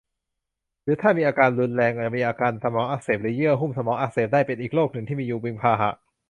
[0.83, 5.89] หรือถ้ามีอาการรุนแรง จะมีอาการสมองอักเสบ หรือเยื่อหุ้มสมองอักเสบได้ เป็นอีกหนึ่งโรคที่มียุงเป็นพาหะ